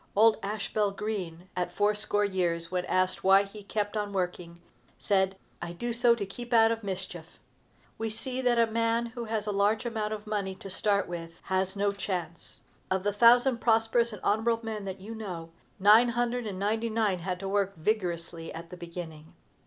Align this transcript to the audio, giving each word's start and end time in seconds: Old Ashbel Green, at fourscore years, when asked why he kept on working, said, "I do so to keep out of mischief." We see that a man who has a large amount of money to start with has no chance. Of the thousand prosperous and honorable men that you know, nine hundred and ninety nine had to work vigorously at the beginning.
Old 0.15 0.37
Ashbel 0.41 0.89
Green, 0.89 1.47
at 1.55 1.71
fourscore 1.75 2.25
years, 2.25 2.71
when 2.71 2.85
asked 2.85 3.23
why 3.23 3.43
he 3.43 3.61
kept 3.61 3.95
on 3.95 4.13
working, 4.13 4.59
said, 4.97 5.37
"I 5.61 5.73
do 5.73 5.93
so 5.93 6.15
to 6.15 6.25
keep 6.25 6.53
out 6.53 6.71
of 6.71 6.83
mischief." 6.83 7.37
We 7.99 8.09
see 8.09 8.41
that 8.41 8.57
a 8.57 8.65
man 8.65 9.05
who 9.05 9.25
has 9.25 9.45
a 9.45 9.51
large 9.51 9.85
amount 9.85 10.11
of 10.13 10.25
money 10.25 10.55
to 10.55 10.71
start 10.71 11.07
with 11.07 11.29
has 11.43 11.75
no 11.75 11.91
chance. 11.93 12.61
Of 12.89 13.03
the 13.03 13.13
thousand 13.13 13.59
prosperous 13.59 14.11
and 14.11 14.19
honorable 14.23 14.65
men 14.65 14.85
that 14.85 14.99
you 14.99 15.13
know, 15.13 15.51
nine 15.79 16.09
hundred 16.09 16.47
and 16.47 16.57
ninety 16.57 16.89
nine 16.89 17.19
had 17.19 17.39
to 17.39 17.47
work 17.47 17.75
vigorously 17.77 18.51
at 18.51 18.71
the 18.71 18.77
beginning. 18.77 19.35